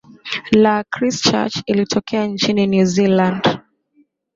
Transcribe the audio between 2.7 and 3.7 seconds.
zealand